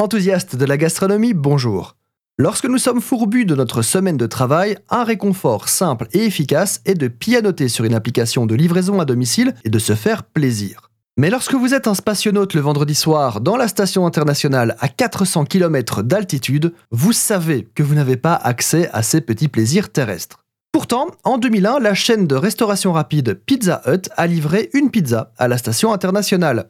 [0.00, 1.96] Enthousiastes de la gastronomie, bonjour.
[2.38, 6.94] Lorsque nous sommes fourbus de notre semaine de travail, un réconfort simple et efficace est
[6.94, 10.92] de pianoter sur une application de livraison à domicile et de se faire plaisir.
[11.16, 15.46] Mais lorsque vous êtes un spationaute le vendredi soir dans la station internationale à 400
[15.46, 20.44] km d'altitude, vous savez que vous n'avez pas accès à ces petits plaisirs terrestres.
[20.70, 25.48] Pourtant, en 2001, la chaîne de restauration rapide Pizza Hut a livré une pizza à
[25.48, 26.68] la station internationale.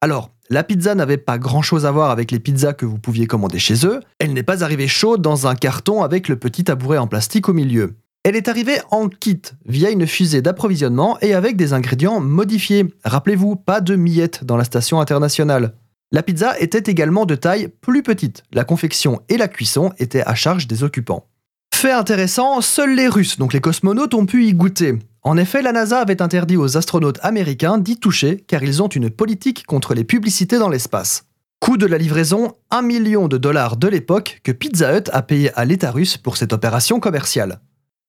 [0.00, 3.58] Alors, la pizza n'avait pas grand-chose à voir avec les pizzas que vous pouviez commander
[3.58, 4.00] chez eux.
[4.18, 7.54] Elle n'est pas arrivée chaude dans un carton avec le petit tabouret en plastique au
[7.54, 7.94] milieu.
[8.24, 12.86] Elle est arrivée en kit, via une fusée d'approvisionnement et avec des ingrédients modifiés.
[13.04, 15.74] Rappelez-vous, pas de miettes dans la station internationale.
[16.12, 18.42] La pizza était également de taille plus petite.
[18.52, 21.26] La confection et la cuisson étaient à charge des occupants.
[21.74, 24.98] Fait intéressant, seuls les Russes, donc les cosmonautes, ont pu y goûter.
[25.26, 29.08] En effet, la NASA avait interdit aux astronautes américains d'y toucher car ils ont une
[29.08, 31.24] politique contre les publicités dans l'espace.
[31.60, 35.50] Coût de la livraison 1 million de dollars de l'époque que Pizza Hut a payé
[35.54, 37.60] à l'État russe pour cette opération commerciale.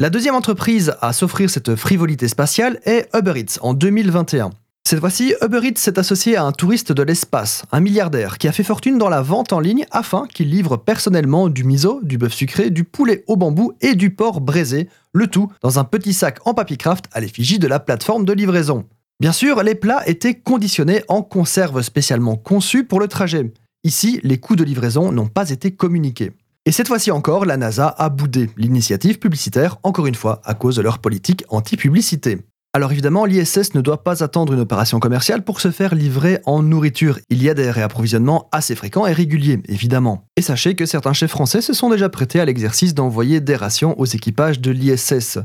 [0.00, 4.50] La deuxième entreprise à s'offrir cette frivolité spatiale est Uber Eats en 2021.
[4.86, 8.52] Cette fois-ci, Uber Eats s'est associé à un touriste de l'espace, un milliardaire, qui a
[8.52, 12.34] fait fortune dans la vente en ligne afin qu'il livre personnellement du miso, du bœuf
[12.34, 16.38] sucré, du poulet au bambou et du porc braisé, le tout dans un petit sac
[16.44, 18.84] en papier craft à l'effigie de la plateforme de livraison.
[19.20, 23.54] Bien sûr, les plats étaient conditionnés en conserve spécialement conçues pour le trajet.
[23.84, 26.32] Ici, les coûts de livraison n'ont pas été communiqués.
[26.66, 30.76] Et cette fois-ci encore, la NASA a boudé l'initiative publicitaire, encore une fois, à cause
[30.76, 32.40] de leur politique anti-publicité.
[32.76, 36.60] Alors évidemment, l'ISS ne doit pas attendre une opération commerciale pour se faire livrer en
[36.60, 37.20] nourriture.
[37.30, 40.26] Il y a des réapprovisionnements assez fréquents et réguliers, évidemment.
[40.36, 43.94] Et sachez que certains chefs français se sont déjà prêtés à l'exercice d'envoyer des rations
[44.00, 45.38] aux équipages de l'ISS.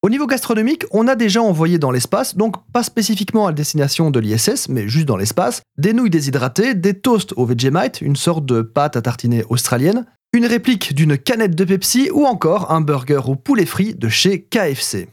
[0.00, 4.18] Au niveau gastronomique, on a déjà envoyé dans l'espace, donc pas spécifiquement à destination de
[4.18, 8.62] l'ISS, mais juste dans l'espace, des nouilles déshydratées, des toasts au Vegemite, une sorte de
[8.62, 13.34] pâte à tartiner australienne, une réplique d'une canette de Pepsi ou encore un burger au
[13.34, 15.08] poulet frit de chez KFC.